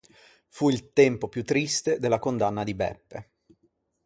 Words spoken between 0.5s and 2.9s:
il tempo più triste della condanna di